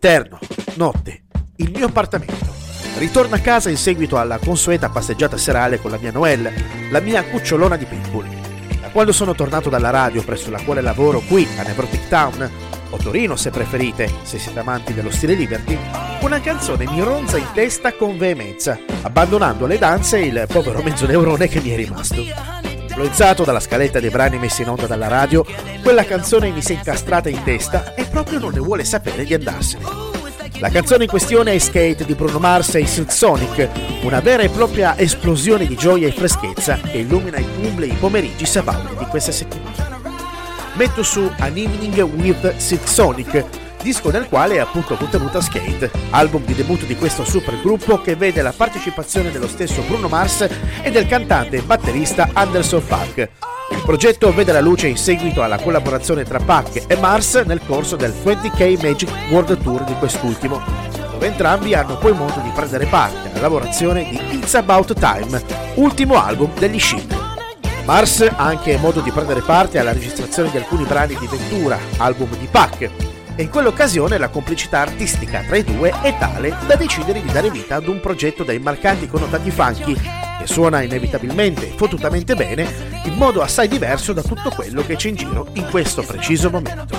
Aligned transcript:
Terno, 0.00 0.38
notte, 0.74 1.24
il 1.56 1.72
mio 1.72 1.86
appartamento. 1.86 2.46
Ritorno 2.98 3.34
a 3.34 3.40
casa 3.40 3.68
in 3.68 3.76
seguito 3.76 4.16
alla 4.16 4.38
consueta 4.38 4.90
passeggiata 4.90 5.36
serale 5.36 5.80
con 5.80 5.90
la 5.90 5.98
mia 5.98 6.12
Noelle, 6.12 6.52
la 6.92 7.00
mia 7.00 7.24
cucciolona 7.24 7.74
di 7.74 7.84
pitbull. 7.84 8.28
Da 8.80 8.90
quando 8.90 9.10
sono 9.10 9.34
tornato 9.34 9.68
dalla 9.68 9.90
radio 9.90 10.22
presso 10.22 10.50
la 10.50 10.62
quale 10.62 10.82
lavoro 10.82 11.18
qui 11.18 11.48
a 11.56 11.62
Nevrotic 11.62 12.06
Town, 12.06 12.48
o 12.90 12.96
Torino 12.96 13.34
se 13.34 13.50
preferite, 13.50 14.08
se 14.22 14.38
siete 14.38 14.60
amanti 14.60 14.94
dello 14.94 15.10
stile 15.10 15.34
Liberty, 15.34 15.76
una 16.20 16.40
canzone 16.40 16.84
mi 16.88 17.02
ronza 17.02 17.36
in 17.36 17.48
testa 17.52 17.92
con 17.94 18.16
veemenza, 18.16 18.78
abbandonando 19.02 19.64
alle 19.64 19.78
danze 19.78 20.20
il 20.20 20.44
povero 20.46 20.80
mezzo 20.80 21.06
neurone 21.06 21.48
che 21.48 21.60
mi 21.60 21.70
è 21.70 21.76
rimasto. 21.76 22.77
Influenzato 22.98 23.44
dalla 23.44 23.60
scaletta 23.60 24.00
dei 24.00 24.10
brani 24.10 24.38
messi 24.38 24.62
in 24.62 24.70
onda 24.70 24.88
dalla 24.88 25.06
radio, 25.06 25.46
quella 25.84 26.04
canzone 26.04 26.50
mi 26.50 26.60
si 26.60 26.72
è 26.72 26.74
incastrata 26.78 27.28
in 27.28 27.44
testa 27.44 27.94
e 27.94 28.04
proprio 28.06 28.40
non 28.40 28.50
ne 28.52 28.58
vuole 28.58 28.82
sapere 28.82 29.24
di 29.24 29.34
andarsene. 29.34 29.84
La 30.58 30.68
canzone 30.68 31.04
in 31.04 31.08
questione 31.08 31.52
è 31.52 31.58
Skate 31.58 32.04
di 32.04 32.16
Bruno 32.16 32.40
Mars 32.40 32.74
e 32.74 32.84
Silk 32.86 33.12
Sonic, 33.12 33.68
una 34.02 34.18
vera 34.18 34.42
e 34.42 34.48
propria 34.48 34.98
esplosione 34.98 35.66
di 35.66 35.76
gioia 35.76 36.08
e 36.08 36.10
freschezza 36.10 36.74
che 36.74 36.98
illumina 36.98 37.38
i 37.38 37.44
pubblici 37.44 37.94
pomeriggi 37.94 38.44
sabauti 38.44 38.96
di 38.96 39.04
questa 39.04 39.30
settimana. 39.30 40.00
Metto 40.72 41.04
su 41.04 41.30
An 41.38 41.56
Evening 41.56 42.00
with 42.00 42.56
Silk 42.56 42.88
Sonic, 42.88 43.44
disco 43.82 44.10
nel 44.10 44.28
quale 44.28 44.56
è 44.56 44.58
appunto 44.58 44.96
contenuta 44.96 45.40
Skate, 45.40 45.90
album 46.10 46.44
di 46.44 46.54
debutto 46.54 46.84
di 46.84 46.96
questo 46.96 47.24
supergruppo 47.24 48.00
che 48.00 48.16
vede 48.16 48.42
la 48.42 48.52
partecipazione 48.52 49.30
dello 49.30 49.48
stesso 49.48 49.82
Bruno 49.82 50.08
Mars 50.08 50.48
e 50.82 50.90
del 50.90 51.06
cantante 51.06 51.56
e 51.56 51.62
batterista 51.62 52.30
Anderson 52.32 52.84
Paak. 52.86 53.28
Il 53.70 53.82
progetto 53.84 54.32
vede 54.32 54.52
la 54.52 54.60
luce 54.60 54.88
in 54.88 54.96
seguito 54.96 55.42
alla 55.42 55.58
collaborazione 55.58 56.24
tra 56.24 56.38
Paak 56.38 56.84
e 56.86 56.96
Mars 56.96 57.34
nel 57.46 57.60
corso 57.66 57.96
del 57.96 58.12
20K 58.12 58.82
Magic 58.82 59.10
World 59.30 59.62
Tour 59.62 59.84
di 59.84 59.94
quest'ultimo, 59.94 60.62
dove 61.10 61.26
entrambi 61.26 61.74
hanno 61.74 61.98
poi 61.98 62.12
modo 62.12 62.40
di 62.40 62.50
prendere 62.54 62.86
parte 62.86 63.30
alla 63.30 63.40
lavorazione 63.40 64.08
di 64.08 64.36
It's 64.36 64.54
About 64.54 64.94
Time, 64.98 65.42
ultimo 65.74 66.22
album 66.22 66.52
degli 66.58 66.78
Chic. 66.78 67.16
Mars 67.84 68.20
ha 68.20 68.44
anche 68.44 68.76
modo 68.76 69.00
di 69.00 69.10
prendere 69.10 69.40
parte 69.40 69.78
alla 69.78 69.92
registrazione 69.92 70.50
di 70.50 70.58
alcuni 70.58 70.84
brani 70.84 71.16
di 71.16 71.26
Ventura, 71.26 71.78
album 71.98 72.36
di 72.38 72.46
Pac, 72.50 72.90
e 73.38 73.42
in 73.44 73.50
quell'occasione 73.50 74.18
la 74.18 74.30
complicità 74.30 74.80
artistica 74.80 75.44
tra 75.46 75.56
i 75.56 75.62
due 75.62 75.94
è 76.02 76.18
tale 76.18 76.56
da 76.66 76.74
decidere 76.74 77.22
di 77.22 77.30
dare 77.30 77.52
vita 77.52 77.76
ad 77.76 77.86
un 77.86 78.00
progetto 78.00 78.42
dai 78.42 78.58
marcanti 78.58 79.06
connotati 79.06 79.52
funky 79.52 79.94
che 79.94 80.46
suona 80.46 80.82
inevitabilmente 80.82 81.68
e 81.68 81.74
fottutamente 81.76 82.34
bene 82.34 82.66
in 83.04 83.14
modo 83.14 83.40
assai 83.40 83.68
diverso 83.68 84.12
da 84.12 84.22
tutto 84.22 84.50
quello 84.50 84.84
che 84.84 84.96
c'è 84.96 85.10
in 85.10 85.14
giro 85.14 85.46
in 85.52 85.68
questo 85.70 86.02
preciso 86.02 86.50
momento. 86.50 86.98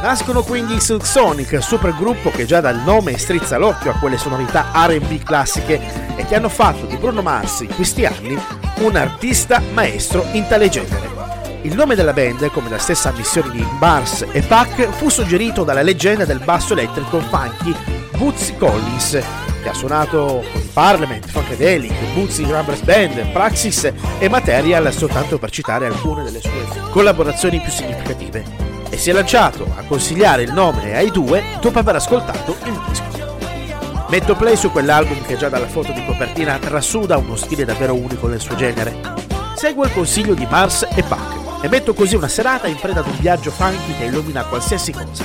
Nascono 0.00 0.42
quindi 0.42 0.76
i 0.76 0.80
Silk 0.80 1.04
Sonic, 1.04 1.60
supergruppo 1.60 2.30
che 2.30 2.46
già 2.46 2.60
dal 2.60 2.78
nome 2.78 3.18
strizza 3.18 3.58
l'occhio 3.58 3.90
a 3.90 3.98
quelle 3.98 4.16
sonorità 4.16 4.70
RB 4.72 5.24
classiche 5.24 5.80
e 6.14 6.24
che 6.24 6.36
hanno 6.36 6.48
fatto 6.48 6.86
di 6.86 6.96
Bruno 6.96 7.20
Mars 7.20 7.60
in 7.62 7.74
questi 7.74 8.06
anni 8.06 8.38
un 8.78 8.94
artista 8.94 9.60
maestro 9.72 10.24
in 10.34 10.46
tale 10.46 10.68
genere. 10.68 11.17
Il 11.62 11.74
nome 11.74 11.96
della 11.96 12.12
band, 12.12 12.50
come 12.50 12.70
la 12.70 12.78
stessa 12.78 13.12
missione 13.16 13.50
di 13.50 13.66
Mars 13.80 14.24
e 14.30 14.42
Pac, 14.42 14.90
fu 14.90 15.08
suggerito 15.08 15.64
dalla 15.64 15.82
leggenda 15.82 16.24
del 16.24 16.38
basso 16.38 16.72
elettrico 16.72 17.18
funky 17.20 17.74
Bootsy 18.16 18.56
Collins, 18.56 19.18
che 19.62 19.68
ha 19.68 19.74
suonato 19.74 20.44
con 20.52 20.68
Parliament, 20.72 21.26
Funkadelic, 21.26 22.14
Bootsy 22.14 22.48
Rubbers 22.48 22.80
Band, 22.82 23.32
Praxis 23.32 23.92
e 24.18 24.28
Material, 24.28 24.92
soltanto 24.92 25.38
per 25.38 25.50
citare 25.50 25.86
alcune 25.86 26.22
delle 26.22 26.40
sue 26.40 26.64
collaborazioni 26.90 27.60
più 27.60 27.72
significative. 27.72 28.44
E 28.88 28.96
si 28.96 29.10
è 29.10 29.12
lanciato 29.12 29.64
a 29.76 29.82
consigliare 29.82 30.42
il 30.42 30.52
nome 30.52 30.96
ai 30.96 31.10
due 31.10 31.42
dopo 31.60 31.80
aver 31.80 31.96
ascoltato 31.96 32.56
il 32.64 32.80
disco. 32.88 33.06
Metto 34.08 34.36
play 34.36 34.56
su 34.56 34.70
quell'album 34.70 35.22
che 35.26 35.36
già 35.36 35.48
dalla 35.48 35.66
foto 35.66 35.90
di 35.90 36.04
copertina 36.06 36.56
trasuda 36.56 37.18
uno 37.18 37.36
stile 37.36 37.64
davvero 37.64 37.94
unico 37.94 38.28
nel 38.28 38.40
suo 38.40 38.54
genere. 38.54 39.26
Seguo 39.56 39.84
il 39.84 39.92
consiglio 39.92 40.34
di 40.34 40.46
Mars 40.48 40.86
e 40.94 41.02
Pac 41.02 41.37
e 41.60 41.68
metto 41.68 41.94
così 41.94 42.14
una 42.14 42.28
serata 42.28 42.66
in 42.66 42.76
preda 42.76 43.00
ad 43.00 43.06
un 43.06 43.18
viaggio 43.18 43.50
funky 43.50 43.96
che 43.96 44.04
illumina 44.04 44.44
qualsiasi 44.44 44.92
cosa. 44.92 45.24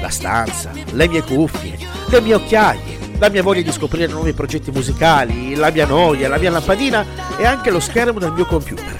La 0.00 0.10
stanza, 0.10 0.70
le 0.92 1.08
mie 1.08 1.22
cuffie, 1.22 1.76
le 2.08 2.20
mie 2.20 2.34
occhiaie, 2.34 2.98
la 3.18 3.28
mia 3.28 3.42
voglia 3.42 3.62
di 3.62 3.72
scoprire 3.72 4.06
nuovi 4.06 4.32
progetti 4.32 4.70
musicali, 4.70 5.54
la 5.54 5.70
mia 5.70 5.86
noia, 5.86 6.28
la 6.28 6.38
mia 6.38 6.50
lampadina 6.50 7.04
e 7.36 7.44
anche 7.44 7.70
lo 7.70 7.80
schermo 7.80 8.18
del 8.18 8.32
mio 8.32 8.46
computer. 8.46 8.96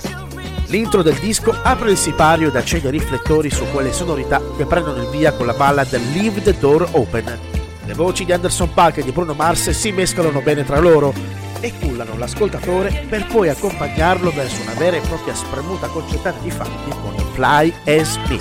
L'intro 0.67 1.03
del 1.03 1.15
disco 1.15 1.55
apre 1.63 1.93
il 1.93 1.97
sipario 1.97 2.49
ed 2.49 2.57
accende 2.57 2.89
i 2.89 2.91
riflettori 2.91 3.49
su 3.49 3.65
quelle 3.73 3.93
sonorità 3.93 4.43
che 4.57 4.67
prendono 4.67 5.01
il 5.01 5.09
via 5.09 5.33
con 5.33 5.47
la 5.47 5.55
ballad 5.55 5.91
Leave 6.13 6.43
the 6.43 6.59
Door 6.59 6.89
Open. 6.93 7.39
Le 7.87 7.95
voci 7.95 8.27
di 8.27 8.33
Anderson 8.33 8.75
Paak 8.75 8.99
e 8.99 9.03
di 9.03 9.13
Bruno 9.13 9.33
Mars 9.33 9.71
si 9.71 9.93
mescolano 9.93 10.43
bene 10.43 10.65
tra 10.65 10.79
loro 10.79 11.15
e 11.61 11.73
cullano 11.79 12.17
l'ascoltatore 12.17 13.07
per 13.09 13.27
poi 13.27 13.49
accompagnarlo 13.49 14.31
verso 14.31 14.63
una 14.63 14.75
vera 14.75 14.97
e 14.97 15.01
propria 15.01 15.35
spremuta 15.35 15.89
concertata 15.89 16.39
di 16.41 16.51
fatti 16.51 16.91
con 17.03 17.15
Fly 17.33 17.73
as 17.87 18.17
Me. 18.29 18.39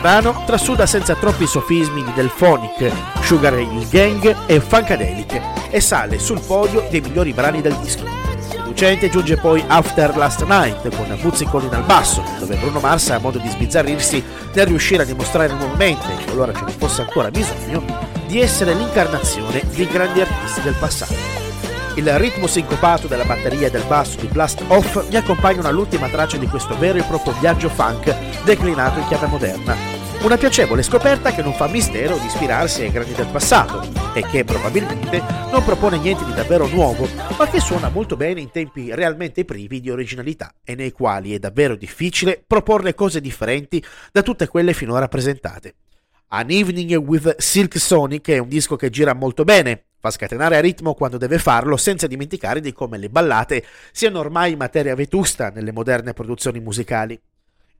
Brano 0.00 0.44
trasuda 0.44 0.86
senza 0.86 1.14
troppi 1.14 1.46
sofismi 1.46 2.04
di 2.04 2.12
Delphonic, 2.12 2.92
Sugar 3.22 3.58
Hill 3.58 3.88
Gang 3.88 4.36
e 4.46 4.60
Funkadelic 4.60 5.40
e 5.70 5.80
sale 5.80 6.18
sul 6.18 6.40
podio 6.40 6.86
dei 6.90 7.00
migliori 7.00 7.32
brani 7.32 7.60
del 7.60 7.74
disco. 7.76 8.04
Seducente 8.38 9.08
giunge 9.08 9.36
poi 9.36 9.64
After 9.66 10.16
Last 10.16 10.44
Night 10.44 10.94
con 10.94 11.18
Buzzi 11.20 11.44
Collin 11.46 11.74
al 11.74 11.84
basso, 11.84 12.22
dove 12.38 12.56
Bruno 12.56 12.78
Mars 12.78 13.10
ha 13.10 13.18
modo 13.18 13.38
di 13.38 13.48
sbizzarrirsi 13.48 14.22
nel 14.52 14.66
riuscire 14.66 15.02
a 15.02 15.06
dimostrare 15.06 15.52
nuovamente, 15.52 16.24
qualora 16.24 16.52
ce 16.52 16.64
ne 16.64 16.72
fosse 16.72 17.00
ancora 17.00 17.30
bisogno, 17.30 17.82
di 18.26 18.40
essere 18.40 18.74
l'incarnazione 18.74 19.62
di 19.70 19.86
grandi 19.86 20.20
artisti 20.20 20.60
del 20.60 20.74
passato. 20.78 21.35
Il 21.96 22.18
ritmo 22.18 22.46
sincopato 22.46 23.06
della 23.06 23.24
batteria 23.24 23.68
e 23.68 23.70
del 23.70 23.86
basso 23.86 24.20
di 24.20 24.26
Blast 24.26 24.62
Off 24.68 25.08
mi 25.08 25.16
accompagnano 25.16 25.66
all'ultima 25.66 26.10
traccia 26.10 26.36
di 26.36 26.46
questo 26.46 26.76
vero 26.76 26.98
e 26.98 27.02
proprio 27.04 27.32
viaggio 27.40 27.70
funk 27.70 28.44
declinato 28.44 28.98
in 28.98 29.06
chiave 29.06 29.26
moderna. 29.26 29.74
Una 30.20 30.36
piacevole 30.36 30.82
scoperta 30.82 31.32
che 31.32 31.40
non 31.40 31.54
fa 31.54 31.68
mistero 31.68 32.18
di 32.18 32.26
ispirarsi 32.26 32.82
ai 32.82 32.90
grandi 32.90 33.14
del 33.14 33.28
passato 33.28 33.88
e 34.12 34.20
che 34.26 34.44
probabilmente 34.44 35.22
non 35.50 35.64
propone 35.64 35.96
niente 35.96 36.26
di 36.26 36.34
davvero 36.34 36.66
nuovo, 36.66 37.08
ma 37.38 37.48
che 37.48 37.60
suona 37.60 37.88
molto 37.88 38.14
bene 38.14 38.42
in 38.42 38.50
tempi 38.50 38.94
realmente 38.94 39.46
privi 39.46 39.80
di 39.80 39.88
originalità 39.88 40.52
e 40.62 40.74
nei 40.74 40.92
quali 40.92 41.32
è 41.32 41.38
davvero 41.38 41.76
difficile 41.76 42.44
proporre 42.46 42.94
cose 42.94 43.22
differenti 43.22 43.82
da 44.12 44.20
tutte 44.20 44.48
quelle 44.48 44.74
finora 44.74 45.08
presentate. 45.08 45.76
An 46.28 46.50
Evening 46.50 46.94
with 46.96 47.36
Silk 47.38 47.78
Sonic 47.78 48.28
è 48.28 48.38
un 48.38 48.48
disco 48.48 48.76
che 48.76 48.90
gira 48.90 49.14
molto 49.14 49.44
bene, 49.44 49.85
Fa 49.98 50.10
scatenare 50.10 50.56
a 50.56 50.60
ritmo 50.60 50.94
quando 50.94 51.18
deve 51.18 51.38
farlo, 51.38 51.76
senza 51.76 52.06
dimenticare 52.06 52.60
di 52.60 52.72
come 52.72 52.98
le 52.98 53.08
ballate 53.08 53.64
siano 53.92 54.18
ormai 54.18 54.56
materia 54.56 54.94
vetusta 54.94 55.50
nelle 55.50 55.72
moderne 55.72 56.12
produzioni 56.12 56.60
musicali. 56.60 57.20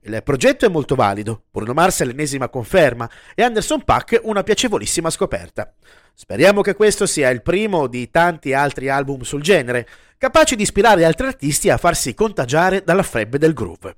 Il 0.01 0.21
progetto 0.23 0.65
è 0.65 0.69
molto 0.69 0.95
valido, 0.95 1.43
Bruno 1.51 1.73
Mars 1.73 2.01
è 2.01 2.05
l'ennesima 2.05 2.49
conferma 2.49 3.09
e 3.35 3.43
Anderson 3.43 3.83
Pack 3.83 4.21
una 4.23 4.43
piacevolissima 4.43 5.09
scoperta. 5.09 5.73
Speriamo 6.13 6.61
che 6.61 6.75
questo 6.75 7.05
sia 7.05 7.29
il 7.29 7.41
primo 7.41 7.87
di 7.87 8.09
tanti 8.09 8.53
altri 8.53 8.89
album 8.89 9.21
sul 9.21 9.41
genere, 9.41 9.87
capaci 10.17 10.55
di 10.55 10.63
ispirare 10.63 11.03
altri 11.03 11.27
artisti 11.27 11.69
a 11.69 11.77
farsi 11.77 12.13
contagiare 12.13 12.83
dalla 12.83 13.03
febbre 13.03 13.37
del 13.37 13.53
groove. 13.53 13.95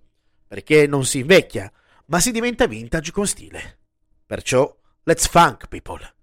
Perché 0.47 0.87
non 0.87 1.05
si 1.05 1.19
invecchia, 1.19 1.71
ma 2.05 2.19
si 2.19 2.31
diventa 2.31 2.65
vintage 2.65 3.11
con 3.11 3.27
stile. 3.27 3.77
Perciò, 4.25 4.75
let's 5.03 5.27
funk 5.27 5.67
people! 5.67 6.18